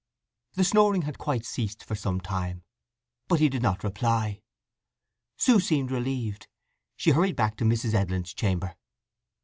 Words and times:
The 0.53 0.63
snoring 0.63 1.03
had 1.03 1.19
quite 1.19 1.45
ceased 1.45 1.83
for 1.85 1.93
some 1.93 2.19
time, 2.19 2.63
but 3.27 3.39
he 3.39 3.49
did 3.49 3.61
not 3.61 3.83
reply. 3.83 4.41
Sue 5.37 5.59
seemed 5.59 5.91
relieved, 5.91 6.47
and 7.05 7.15
hurried 7.15 7.35
back 7.35 7.55
to 7.57 7.65
Mrs. 7.65 7.93
Edlin's 7.93 8.33
chamber. 8.33 8.75